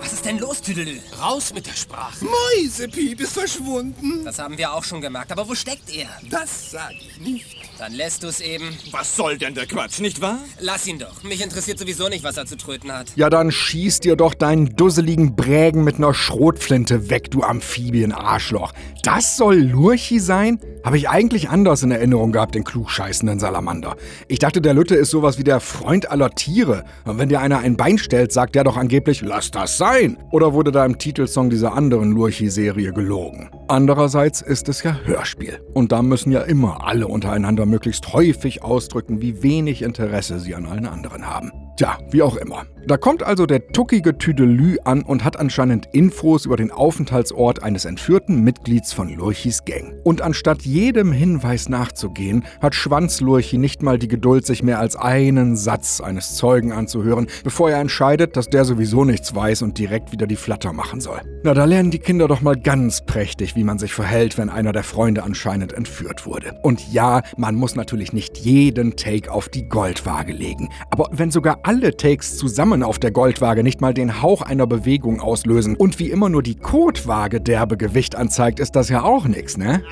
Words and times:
Was 0.00 0.12
ist 0.12 0.24
denn 0.24 0.38
los, 0.38 0.62
Tüdelü? 0.62 0.98
Raus 1.20 1.52
mit 1.52 1.66
der 1.66 1.74
Sprache. 1.74 2.24
Mäusepiep 2.24 3.20
ist 3.20 3.32
verschwunden. 3.32 4.24
Das 4.24 4.38
haben 4.38 4.56
wir 4.56 4.72
auch 4.72 4.84
schon 4.84 5.00
gemerkt, 5.00 5.30
aber 5.30 5.46
wo 5.48 5.54
steckt 5.54 5.94
er? 5.94 6.08
Das 6.30 6.70
sag 6.70 6.92
ich 6.92 7.20
nicht. 7.20 7.67
Dann 7.78 7.92
lässt 7.92 8.24
du's 8.24 8.40
eben. 8.40 8.76
Was 8.90 9.14
soll 9.14 9.38
denn 9.38 9.54
der 9.54 9.66
Quatsch, 9.66 10.00
nicht 10.00 10.20
wahr? 10.20 10.38
Lass 10.58 10.88
ihn 10.88 10.98
doch. 10.98 11.22
Mich 11.22 11.40
interessiert 11.40 11.78
sowieso 11.78 12.08
nicht, 12.08 12.24
was 12.24 12.36
er 12.36 12.44
zu 12.44 12.56
tröten 12.56 12.90
hat. 12.90 13.06
Ja, 13.14 13.30
dann 13.30 13.52
schieß 13.52 14.00
dir 14.00 14.16
doch 14.16 14.34
deinen 14.34 14.74
dusseligen 14.74 15.36
Brägen 15.36 15.84
mit 15.84 15.96
einer 15.96 16.12
Schrotflinte 16.12 17.08
weg, 17.08 17.30
du 17.30 17.42
Amphibien-Arschloch. 17.42 18.72
Das 19.04 19.36
soll 19.36 19.58
Lurchi 19.58 20.18
sein? 20.18 20.58
Habe 20.84 20.96
ich 20.96 21.08
eigentlich 21.08 21.50
anders 21.50 21.84
in 21.84 21.92
Erinnerung 21.92 22.32
gehabt, 22.32 22.56
den 22.56 22.64
klugscheißenden 22.64 23.38
Salamander. 23.38 23.96
Ich 24.26 24.40
dachte, 24.40 24.60
der 24.60 24.74
Lütte 24.74 24.96
ist 24.96 25.10
sowas 25.10 25.38
wie 25.38 25.44
der 25.44 25.60
Freund 25.60 26.10
aller 26.10 26.30
Tiere. 26.30 26.84
Und 27.04 27.18
wenn 27.18 27.28
dir 27.28 27.40
einer 27.40 27.60
ein 27.60 27.76
Bein 27.76 27.98
stellt, 27.98 28.32
sagt 28.32 28.56
der 28.56 28.64
doch 28.64 28.76
angeblich, 28.76 29.20
lass 29.20 29.52
das 29.52 29.78
sein. 29.78 30.18
Oder 30.32 30.52
wurde 30.52 30.72
da 30.72 30.84
im 30.84 30.98
Titelsong 30.98 31.48
dieser 31.48 31.74
anderen 31.74 32.10
Lurchi-Serie 32.10 32.92
gelogen? 32.92 33.50
Andererseits 33.70 34.40
ist 34.40 34.70
es 34.70 34.82
ja 34.82 34.98
Hörspiel. 35.04 35.60
Und 35.74 35.92
da 35.92 36.00
müssen 36.00 36.32
ja 36.32 36.40
immer 36.40 36.86
alle 36.86 37.06
untereinander 37.06 37.66
möglichst 37.66 38.14
häufig 38.14 38.62
ausdrücken, 38.62 39.20
wie 39.20 39.42
wenig 39.42 39.82
Interesse 39.82 40.40
sie 40.40 40.54
an 40.54 40.64
allen 40.64 40.86
anderen 40.86 41.26
haben. 41.26 41.52
Tja, 41.78 41.96
wie 42.10 42.22
auch 42.22 42.34
immer. 42.34 42.66
Da 42.88 42.96
kommt 42.96 43.22
also 43.22 43.44
der 43.44 43.68
tuckige 43.68 44.16
Tüdelü 44.16 44.78
an 44.84 45.02
und 45.02 45.22
hat 45.22 45.38
anscheinend 45.38 45.86
Infos 45.92 46.46
über 46.46 46.56
den 46.56 46.70
Aufenthaltsort 46.70 47.62
eines 47.62 47.84
entführten 47.84 48.42
Mitglieds 48.42 48.94
von 48.94 49.14
Lurchis 49.14 49.66
Gang. 49.66 49.92
Und 50.04 50.22
anstatt 50.22 50.62
jedem 50.62 51.12
Hinweis 51.12 51.68
nachzugehen, 51.68 52.46
hat 52.62 52.74
Schwanzlurchi 52.74 53.58
nicht 53.58 53.82
mal 53.82 53.98
die 53.98 54.08
Geduld, 54.08 54.46
sich 54.46 54.62
mehr 54.62 54.78
als 54.78 54.96
einen 54.96 55.54
Satz 55.54 56.00
eines 56.00 56.36
Zeugen 56.36 56.72
anzuhören, 56.72 57.26
bevor 57.44 57.70
er 57.70 57.78
entscheidet, 57.78 58.38
dass 58.38 58.48
der 58.48 58.64
sowieso 58.64 59.04
nichts 59.04 59.34
weiß 59.34 59.60
und 59.60 59.76
direkt 59.76 60.10
wieder 60.10 60.26
die 60.26 60.36
Flatter 60.36 60.72
machen 60.72 61.02
soll. 61.02 61.20
Na, 61.44 61.52
da 61.52 61.66
lernen 61.66 61.90
die 61.90 61.98
Kinder 61.98 62.26
doch 62.26 62.40
mal 62.40 62.56
ganz 62.56 63.04
prächtig, 63.04 63.54
wie 63.54 63.64
man 63.64 63.78
sich 63.78 63.92
verhält, 63.92 64.38
wenn 64.38 64.48
einer 64.48 64.72
der 64.72 64.82
Freunde 64.82 65.24
anscheinend 65.24 65.74
entführt 65.74 66.24
wurde. 66.24 66.58
Und 66.62 66.90
ja, 66.90 67.20
man 67.36 67.54
muss 67.54 67.76
natürlich 67.76 68.14
nicht 68.14 68.38
jeden 68.38 68.96
Take 68.96 69.30
auf 69.30 69.50
die 69.50 69.68
Goldwaage 69.68 70.32
legen. 70.32 70.70
Aber 70.90 71.10
wenn 71.12 71.30
sogar 71.30 71.58
alle 71.68 71.94
Takes 71.94 72.38
zusammen 72.38 72.82
auf 72.82 72.98
der 72.98 73.10
Goldwaage 73.10 73.62
nicht 73.62 73.82
mal 73.82 73.92
den 73.92 74.22
Hauch 74.22 74.40
einer 74.40 74.66
Bewegung 74.66 75.20
auslösen 75.20 75.76
und 75.76 75.98
wie 75.98 76.08
immer 76.08 76.30
nur 76.30 76.42
die 76.42 76.54
Kotwaage 76.54 77.42
derbe 77.42 77.76
Gewicht 77.76 78.16
anzeigt, 78.16 78.58
ist 78.58 78.72
das 78.72 78.88
ja 78.88 79.02
auch 79.02 79.26
nix, 79.26 79.58
ne? 79.58 79.84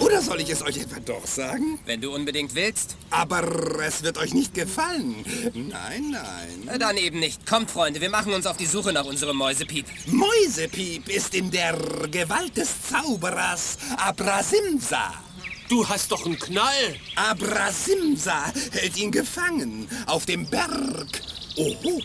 Oder 0.00 0.20
soll 0.20 0.40
ich 0.40 0.50
es 0.50 0.62
euch 0.62 0.78
etwa 0.78 0.98
doch 1.04 1.24
sagen? 1.24 1.78
Wenn 1.86 2.00
du 2.00 2.12
unbedingt 2.12 2.56
willst. 2.56 2.96
Aber 3.10 3.44
es 3.86 4.02
wird 4.02 4.18
euch 4.18 4.34
nicht 4.34 4.54
gefallen. 4.54 5.14
Nein, 5.54 6.10
nein. 6.10 6.48
Na, 6.64 6.78
Dann 6.78 6.96
eben 6.96 7.20
nicht. 7.20 7.46
Kommt, 7.46 7.70
Freunde, 7.70 8.00
wir 8.00 8.10
machen 8.10 8.32
uns 8.32 8.44
auf 8.44 8.56
die 8.56 8.66
Suche 8.66 8.92
nach 8.92 9.04
unserem 9.04 9.36
Mäusepiep. 9.36 9.86
Mäusepiep 10.06 11.08
ist 11.08 11.36
in 11.36 11.52
der 11.52 11.78
Gewalt 12.10 12.56
des 12.56 12.74
Zauberers 12.82 13.78
Abrasimsa. 14.04 15.12
Du 15.68 15.88
hast 15.88 16.12
doch 16.12 16.24
einen 16.24 16.38
Knall. 16.38 16.96
Abrasimsa 17.16 18.52
hält 18.70 18.96
ihn 18.96 19.10
gefangen 19.10 19.88
auf 20.06 20.24
dem 20.24 20.46
Berg. 20.46 21.22
Oho. 21.56 22.00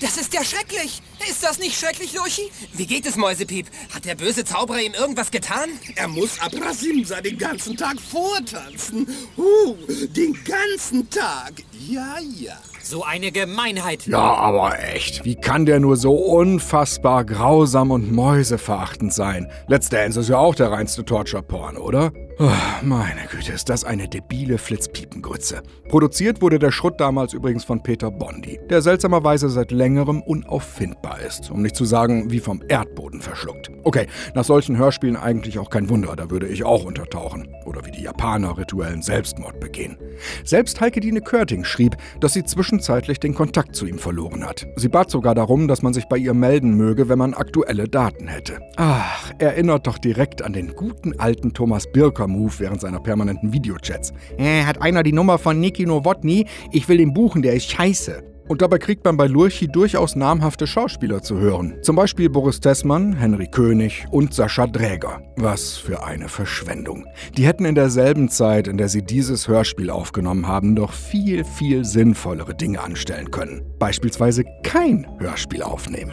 Das 0.00 0.16
ist 0.16 0.32
ja 0.32 0.42
schrecklich. 0.44 1.02
Ist 1.28 1.42
das 1.42 1.58
nicht 1.58 1.78
schrecklich, 1.78 2.14
Lurchi? 2.14 2.50
Wie 2.72 2.86
geht 2.86 3.04
es, 3.06 3.16
Mäusepiep? 3.16 3.66
Hat 3.92 4.04
der 4.04 4.14
böse 4.14 4.44
Zauberer 4.44 4.80
ihm 4.80 4.94
irgendwas 4.94 5.30
getan? 5.30 5.70
Er 5.96 6.08
muss 6.08 6.40
Abrasimsa 6.40 7.20
den 7.20 7.36
ganzen 7.36 7.76
Tag 7.76 8.00
vortanzen. 8.00 9.06
Uh, 9.36 9.76
den 10.06 10.42
ganzen 10.44 11.10
Tag. 11.10 11.52
Ja, 11.88 12.18
ja. 12.20 12.58
So 12.92 13.04
eine 13.04 13.32
Gemeinheit. 13.32 14.06
Ja, 14.06 14.18
aber 14.18 14.78
echt. 14.78 15.24
Wie 15.24 15.34
kann 15.34 15.64
der 15.64 15.80
nur 15.80 15.96
so 15.96 16.12
unfassbar 16.12 17.24
grausam 17.24 17.90
und 17.90 18.12
mäuseverachtend 18.12 19.14
sein? 19.14 19.50
Letzter 19.66 20.00
Endes 20.00 20.18
ist 20.18 20.28
ja 20.28 20.36
auch 20.36 20.54
der 20.54 20.72
reinste 20.72 21.02
Torture-Porn, 21.02 21.78
oder? 21.78 22.12
Oh, 22.38 22.50
meine 22.82 23.22
Güte, 23.30 23.52
ist 23.52 23.70
das 23.70 23.84
eine 23.84 24.08
debile 24.08 24.58
Flitzpiepengrütze. 24.58 25.62
Produziert 25.88 26.42
wurde 26.42 26.58
der 26.58 26.70
Schrott 26.70 27.00
damals 27.00 27.32
übrigens 27.32 27.64
von 27.64 27.82
Peter 27.82 28.10
Bondi, 28.10 28.60
der 28.68 28.82
seltsamerweise 28.82 29.48
seit 29.48 29.70
längerem 29.70 30.20
unauffindbar 30.20 31.20
ist, 31.20 31.50
um 31.50 31.62
nicht 31.62 31.76
zu 31.76 31.86
sagen, 31.86 32.30
wie 32.30 32.40
vom 32.40 32.62
Erdboden 32.68 33.22
verschluckt. 33.22 33.70
Okay, 33.84 34.06
nach 34.34 34.44
solchen 34.44 34.76
Hörspielen 34.76 35.16
eigentlich 35.16 35.58
auch 35.58 35.70
kein 35.70 35.88
Wunder, 35.88 36.14
da 36.14 36.30
würde 36.30 36.48
ich 36.48 36.64
auch 36.64 36.84
untertauchen. 36.84 37.48
Oder 37.64 37.86
wie 37.86 37.90
die 37.90 38.02
Japaner 38.02 38.58
rituellen 38.58 39.00
Selbstmord 39.00 39.60
begehen. 39.60 39.96
Selbst 40.44 40.80
Heike 40.80 41.00
Dine 41.00 41.20
Körting 41.20 41.64
schrieb, 41.64 41.96
dass 42.20 42.32
sie 42.32 42.44
zwischenzeitlich 42.44 43.20
den 43.20 43.34
Kontakt 43.34 43.76
zu 43.76 43.86
ihm 43.86 43.98
verloren 43.98 44.44
hat. 44.44 44.66
Sie 44.76 44.88
bat 44.88 45.10
sogar 45.10 45.34
darum, 45.34 45.68
dass 45.68 45.82
man 45.82 45.94
sich 45.94 46.06
bei 46.06 46.16
ihr 46.16 46.34
melden 46.34 46.74
möge, 46.76 47.08
wenn 47.08 47.18
man 47.18 47.34
aktuelle 47.34 47.88
Daten 47.88 48.28
hätte. 48.28 48.58
Ach, 48.76 49.32
erinnert 49.38 49.86
doch 49.86 49.98
direkt 49.98 50.42
an 50.42 50.52
den 50.52 50.74
guten 50.74 51.18
alten 51.18 51.52
Thomas 51.52 51.90
Birker-Move 51.92 52.54
während 52.58 52.80
seiner 52.80 53.00
permanenten 53.00 53.52
Videochats. 53.52 54.12
Äh, 54.38 54.64
hat 54.64 54.80
einer 54.80 55.02
die 55.02 55.12
Nummer 55.12 55.38
von 55.38 55.60
Niki 55.60 55.86
Nowotny? 55.86 56.46
Ich 56.72 56.88
will 56.88 57.00
ihn 57.00 57.12
buchen, 57.12 57.42
der 57.42 57.54
ist 57.54 57.70
scheiße. 57.70 58.31
Und 58.52 58.60
dabei 58.60 58.76
kriegt 58.76 59.02
man 59.06 59.16
bei 59.16 59.28
Lurchi 59.28 59.66
durchaus 59.66 60.14
namhafte 60.14 60.66
Schauspieler 60.66 61.22
zu 61.22 61.38
hören. 61.38 61.78
Zum 61.80 61.96
Beispiel 61.96 62.28
Boris 62.28 62.60
Tessmann, 62.60 63.14
Henry 63.14 63.46
König 63.46 64.04
und 64.10 64.34
Sascha 64.34 64.66
Dräger. 64.66 65.22
Was 65.36 65.78
für 65.78 66.04
eine 66.04 66.28
Verschwendung. 66.28 67.06
Die 67.34 67.46
hätten 67.46 67.64
in 67.64 67.74
derselben 67.74 68.28
Zeit, 68.28 68.68
in 68.68 68.76
der 68.76 68.90
sie 68.90 69.00
dieses 69.00 69.48
Hörspiel 69.48 69.88
aufgenommen 69.88 70.48
haben, 70.48 70.76
doch 70.76 70.92
viel, 70.92 71.44
viel 71.44 71.86
sinnvollere 71.86 72.54
Dinge 72.54 72.82
anstellen 72.82 73.30
können. 73.30 73.62
Beispielsweise 73.78 74.44
kein 74.62 75.06
Hörspiel 75.18 75.62
aufnehmen. 75.62 76.12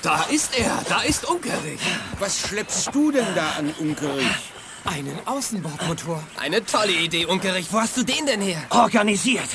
Da 0.00 0.24
ist 0.32 0.58
er, 0.58 0.82
da 0.88 1.02
ist 1.02 1.28
Unkerich. 1.28 1.82
Was 2.18 2.48
schleppst 2.48 2.94
du 2.94 3.12
denn 3.12 3.26
da 3.34 3.58
an 3.58 3.74
Unkerich? 3.78 4.49
Einen 4.84 5.18
Außenbordmotor. 5.26 6.22
Eine 6.40 6.64
tolle 6.64 6.92
Idee, 6.92 7.26
Unkerich. 7.26 7.72
Wo 7.72 7.78
hast 7.78 7.96
du 7.96 8.02
den 8.02 8.26
denn 8.26 8.40
her? 8.40 8.58
Organisiert. 8.70 9.48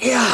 Ja, 0.00 0.26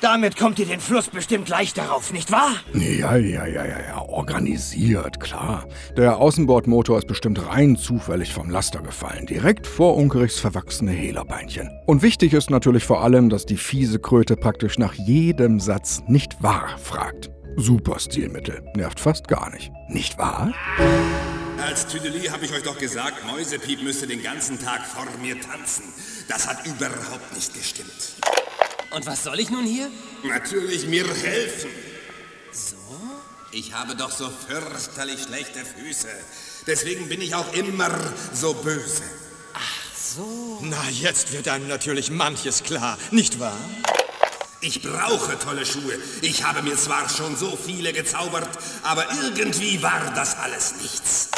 damit 0.00 0.36
kommt 0.36 0.58
ihr 0.58 0.66
den 0.66 0.80
Fluss 0.80 1.08
bestimmt 1.08 1.48
leichter 1.48 1.86
rauf, 1.86 2.12
nicht 2.12 2.30
wahr? 2.30 2.50
Ja, 2.74 3.16
ja, 3.16 3.46
ja, 3.46 3.64
ja, 3.64 3.80
ja, 3.80 4.02
organisiert, 4.02 5.20
klar. 5.20 5.66
Der 5.96 6.18
Außenbordmotor 6.18 6.98
ist 6.98 7.08
bestimmt 7.08 7.46
rein 7.48 7.76
zufällig 7.76 8.32
vom 8.32 8.50
Laster 8.50 8.80
gefallen, 8.80 9.26
direkt 9.26 9.66
vor 9.66 9.96
Unkerichs 9.96 10.38
verwachsene 10.38 10.92
Hehlerbeinchen. 10.92 11.70
Und 11.86 12.02
wichtig 12.02 12.34
ist 12.34 12.50
natürlich 12.50 12.84
vor 12.84 13.02
allem, 13.02 13.30
dass 13.30 13.46
die 13.46 13.56
fiese 13.56 13.98
Kröte 13.98 14.36
praktisch 14.36 14.78
nach 14.78 14.94
jedem 14.94 15.60
Satz 15.60 16.02
nicht 16.06 16.42
wahr 16.42 16.76
fragt. 16.78 17.30
Super 17.56 17.98
Stilmittel, 17.98 18.62
nervt 18.76 19.00
fast 19.00 19.28
gar 19.28 19.50
nicht. 19.50 19.72
Nicht 19.88 20.18
wahr? 20.18 20.52
Als 21.58 21.86
Tüdeli 21.86 22.26
habe 22.26 22.44
ich 22.44 22.52
euch 22.52 22.62
doch 22.62 22.78
gesagt, 22.78 23.24
Mäusepiep 23.24 23.82
müsste 23.82 24.06
den 24.06 24.22
ganzen 24.22 24.62
Tag 24.62 24.84
vor 24.86 25.06
mir 25.20 25.40
tanzen. 25.40 25.84
Das 26.28 26.46
hat 26.46 26.66
überhaupt 26.66 27.34
nicht 27.34 27.54
gestimmt. 27.54 28.16
Und 28.90 29.06
was 29.06 29.24
soll 29.24 29.40
ich 29.40 29.50
nun 29.50 29.64
hier? 29.64 29.90
Natürlich 30.22 30.86
mir 30.86 31.06
helfen. 31.06 31.70
So? 32.52 32.76
Ich 33.52 33.72
habe 33.72 33.96
doch 33.96 34.10
so 34.10 34.30
fürchterlich 34.30 35.22
schlechte 35.22 35.64
Füße. 35.64 36.08
Deswegen 36.66 37.08
bin 37.08 37.20
ich 37.20 37.34
auch 37.34 37.52
immer 37.54 37.90
so 38.32 38.54
böse. 38.54 39.02
Na, 40.62 40.88
jetzt 40.90 41.32
wird 41.32 41.48
einem 41.48 41.68
natürlich 41.68 42.10
manches 42.10 42.62
klar, 42.62 42.98
nicht 43.10 43.38
wahr? 43.38 43.58
Ich 44.66 44.82
brauche 44.82 45.38
tolle 45.38 45.64
Schuhe. 45.64 45.96
Ich 46.22 46.42
habe 46.42 46.60
mir 46.60 46.74
zwar 46.76 47.08
schon 47.08 47.36
so 47.36 47.56
viele 47.56 47.92
gezaubert, 47.92 48.48
aber 48.82 49.06
irgendwie 49.36 49.80
war 49.80 50.10
das 50.16 50.36
alles 50.38 50.74
nichts. 50.82 51.28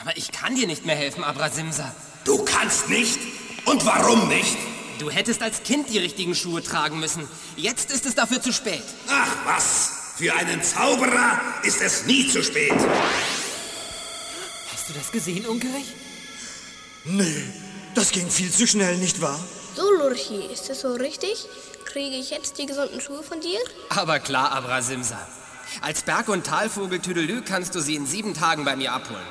Aber 0.00 0.16
ich 0.16 0.32
kann 0.32 0.56
dir 0.56 0.66
nicht 0.66 0.84
mehr 0.84 0.96
helfen, 0.96 1.22
Abrasimsa. 1.22 1.94
Du 2.24 2.44
kannst 2.44 2.88
nicht? 2.88 3.20
Und 3.64 3.86
warum 3.86 4.26
nicht? 4.26 4.56
Du 4.98 5.08
hättest 5.08 5.40
als 5.40 5.62
Kind 5.62 5.88
die 5.88 5.98
richtigen 5.98 6.34
Schuhe 6.34 6.60
tragen 6.60 6.98
müssen. 6.98 7.28
Jetzt 7.54 7.92
ist 7.92 8.06
es 8.06 8.16
dafür 8.16 8.42
zu 8.42 8.52
spät. 8.52 8.82
Ach 9.08 9.36
was, 9.44 9.90
für 10.16 10.34
einen 10.34 10.60
Zauberer 10.60 11.40
ist 11.62 11.80
es 11.80 12.06
nie 12.06 12.28
zu 12.28 12.42
spät. 12.42 12.74
Hast 14.72 14.88
du 14.88 14.94
das 14.94 15.12
gesehen, 15.12 15.46
Unkerich? 15.46 15.94
Nee, 17.04 17.44
das 17.94 18.10
ging 18.10 18.28
viel 18.28 18.50
zu 18.50 18.66
schnell, 18.66 18.96
nicht 18.96 19.20
wahr? 19.20 19.38
So, 19.76 19.88
Lurchi, 19.92 20.46
ist 20.52 20.68
das 20.68 20.80
so 20.80 20.94
richtig? 20.94 21.46
Kriege 21.88 22.16
ich 22.16 22.28
jetzt 22.30 22.58
die 22.58 22.66
gesunden 22.66 23.00
Schuhe 23.00 23.22
von 23.22 23.40
dir? 23.40 23.58
Aber 23.88 24.18
klar, 24.18 24.52
Abrasimsa. 24.52 25.16
Als 25.80 26.02
Berg- 26.02 26.28
und 26.28 26.44
Talvogel 26.46 26.98
Tüdelü 26.98 27.40
kannst 27.40 27.74
du 27.74 27.80
sie 27.80 27.96
in 27.96 28.04
sieben 28.06 28.34
Tagen 28.34 28.66
bei 28.66 28.76
mir 28.76 28.92
abholen. 28.92 29.26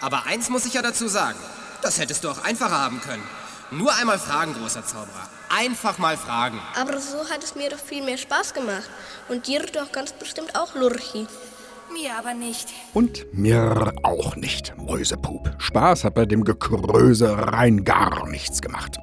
Aber 0.00 0.26
eins 0.26 0.50
muss 0.50 0.66
ich 0.66 0.74
ja 0.74 0.82
dazu 0.82 1.06
sagen. 1.06 1.38
Das 1.82 2.00
hättest 2.00 2.24
du 2.24 2.30
auch 2.30 2.42
einfacher 2.42 2.78
haben 2.78 3.00
können. 3.00 3.22
Nur 3.70 3.94
einmal 3.94 4.18
fragen, 4.18 4.54
großer 4.54 4.84
Zauberer. 4.84 5.28
Einfach 5.56 5.98
mal 5.98 6.16
fragen. 6.16 6.60
Aber 6.74 6.98
so 7.00 7.28
hat 7.30 7.44
es 7.44 7.54
mir 7.54 7.70
doch 7.70 7.78
viel 7.78 8.02
mehr 8.04 8.18
Spaß 8.18 8.54
gemacht. 8.54 8.90
Und 9.28 9.46
dir 9.46 9.64
doch 9.66 9.92
ganz 9.92 10.12
bestimmt 10.12 10.56
auch, 10.56 10.74
Lurchi. 10.74 11.28
Mir 11.92 12.16
aber 12.18 12.34
nicht. 12.34 12.68
Und 12.92 13.32
mir 13.32 13.92
auch 14.02 14.34
nicht, 14.34 14.76
Mäusepup. 14.76 15.54
Spaß 15.58 16.02
hat 16.04 16.14
bei 16.14 16.26
dem 16.26 16.42
Gekröse 16.42 17.36
rein 17.52 17.84
gar 17.84 18.28
nichts 18.28 18.60
gemacht. 18.60 18.98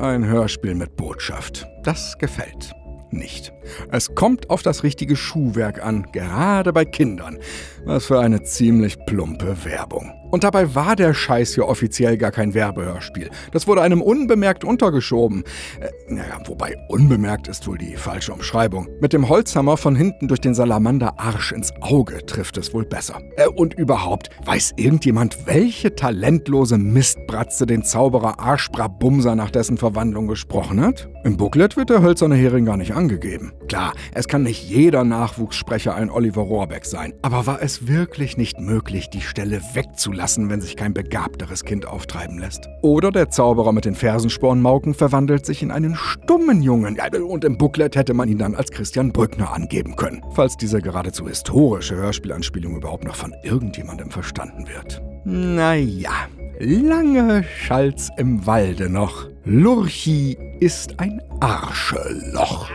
Ein 0.00 0.24
Hörspiel 0.24 0.74
mit 0.74 0.96
Botschaft. 0.96 1.66
Das 1.82 2.16
gefällt 2.16 2.72
nicht. 3.10 3.52
Es 3.90 4.14
kommt 4.14 4.50
auf 4.50 4.62
das 4.62 4.82
richtige 4.82 5.16
Schuhwerk 5.16 5.84
an, 5.84 6.06
gerade 6.12 6.72
bei 6.72 6.84
Kindern. 6.84 7.38
Was 7.84 8.06
für 8.06 8.20
eine 8.20 8.42
ziemlich 8.42 8.96
plumpe 9.06 9.56
Werbung. 9.64 10.12
Und 10.30 10.44
dabei 10.44 10.74
war 10.74 10.96
der 10.96 11.14
Scheiß 11.14 11.54
hier 11.54 11.68
offiziell 11.68 12.18
gar 12.18 12.30
kein 12.32 12.52
Werbehörspiel. 12.52 13.30
Das 13.52 13.66
wurde 13.66 13.82
einem 13.82 14.02
unbemerkt 14.02 14.64
untergeschoben. 14.64 15.44
Äh, 15.80 16.12
naja, 16.12 16.40
wobei 16.46 16.76
unbemerkt 16.88 17.48
ist 17.48 17.66
wohl 17.66 17.78
die 17.78 17.96
falsche 17.96 18.32
Umschreibung. 18.32 18.88
Mit 19.00 19.12
dem 19.12 19.28
Holzhammer 19.28 19.76
von 19.76 19.94
hinten 19.94 20.28
durch 20.28 20.40
den 20.40 20.54
Salamander-Arsch 20.54 21.52
ins 21.52 21.72
Auge 21.80 22.26
trifft 22.26 22.56
es 22.58 22.74
wohl 22.74 22.84
besser. 22.84 23.20
Äh, 23.36 23.46
und 23.46 23.74
überhaupt, 23.74 24.30
weiß 24.44 24.74
irgendjemand, 24.76 25.46
welche 25.46 25.94
talentlose 25.94 26.76
Mistbratze 26.76 27.66
den 27.66 27.84
Zauberer 27.84 28.40
Arschbrabumser 28.40 29.36
nach 29.36 29.50
dessen 29.50 29.78
Verwandlung 29.78 30.26
gesprochen 30.26 30.80
hat? 30.80 31.08
Im 31.24 31.36
Booklet 31.36 31.76
wird 31.76 31.90
der 31.90 32.02
hölzerne 32.02 32.34
Hering 32.34 32.64
gar 32.64 32.76
nicht 32.76 32.94
angegeben. 32.94 33.52
Klar, 33.68 33.94
es 34.14 34.28
kann 34.28 34.44
nicht 34.44 34.68
jeder 34.68 35.02
Nachwuchssprecher 35.02 35.94
ein 35.94 36.10
Oliver 36.10 36.42
Rohrbeck 36.42 36.84
sein. 36.84 37.14
Aber 37.22 37.46
war 37.46 37.60
es 37.60 37.88
wirklich 37.88 38.36
nicht 38.36 38.60
möglich, 38.60 39.10
die 39.10 39.20
Stelle 39.20 39.60
wegzulassen, 39.74 40.48
wenn 40.48 40.60
sich 40.60 40.76
kein 40.76 40.94
begabteres 40.94 41.64
Kind 41.64 41.86
auftreiben 41.86 42.38
lässt? 42.38 42.68
Oder 42.82 43.10
der 43.10 43.30
Zauberer 43.30 43.72
mit 43.72 43.84
den 43.84 43.96
Fersenspornmauken 43.96 44.94
verwandelt 44.94 45.44
sich 45.44 45.62
in 45.62 45.72
einen 45.72 45.96
stummen 45.96 46.62
Jungen. 46.62 46.96
Und 47.28 47.44
im 47.44 47.58
Booklet 47.58 47.96
hätte 47.96 48.14
man 48.14 48.28
ihn 48.28 48.38
dann 48.38 48.54
als 48.54 48.70
Christian 48.70 49.12
Brückner 49.12 49.52
angeben 49.52 49.96
können. 49.96 50.22
Falls 50.34 50.56
diese 50.56 50.80
geradezu 50.80 51.28
historische 51.28 51.96
Hörspielanspielung 51.96 52.76
überhaupt 52.76 53.04
noch 53.04 53.16
von 53.16 53.34
irgendjemandem 53.42 54.10
verstanden 54.10 54.66
wird. 54.68 55.02
Naja, 55.24 56.12
lange 56.60 57.42
schallt's 57.42 58.10
im 58.16 58.46
Walde 58.46 58.88
noch. 58.88 59.26
Lurchi 59.44 60.36
ist 60.60 60.98
ein 61.00 61.20
Arscheloch. 61.40 62.68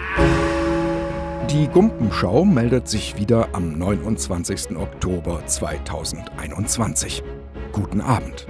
Die 1.51 1.67
Gumpenschau 1.67 2.45
meldet 2.45 2.87
sich 2.87 3.17
wieder 3.17 3.49
am 3.51 3.77
29. 3.77 4.77
Oktober 4.77 5.45
2021. 5.45 7.23
Guten 7.73 7.99
Abend. 7.99 8.47